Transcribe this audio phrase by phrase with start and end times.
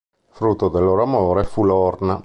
[0.31, 2.19] Frutto del loro amore fu Lorna.